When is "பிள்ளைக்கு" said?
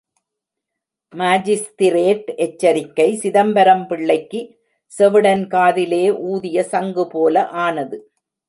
3.87-4.41